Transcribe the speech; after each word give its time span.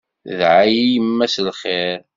Tedɛa-yi 0.23 0.83
yemma 0.93 1.27
s 1.33 1.35
lxir. 1.47 1.99